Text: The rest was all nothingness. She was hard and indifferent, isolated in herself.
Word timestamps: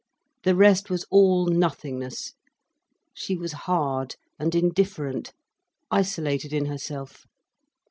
The 0.45 0.55
rest 0.55 0.89
was 0.89 1.05
all 1.11 1.45
nothingness. 1.45 2.33
She 3.13 3.35
was 3.37 3.51
hard 3.51 4.15
and 4.39 4.55
indifferent, 4.55 5.31
isolated 5.91 6.51
in 6.51 6.65
herself. 6.65 7.27